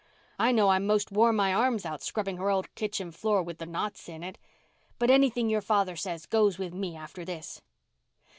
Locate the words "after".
6.97-7.23